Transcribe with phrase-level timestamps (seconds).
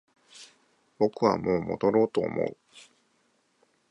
[0.97, 2.57] 僕はもう戻ろうと思う